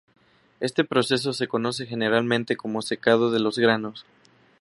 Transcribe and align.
Este 0.59 0.83
proceso 0.83 1.31
se 1.31 1.47
conoce 1.47 1.85
generalmente 1.85 2.57
como 2.57 2.81
secado 2.81 3.29
de 3.29 3.39
los 3.39 3.59
granos. 3.59 4.03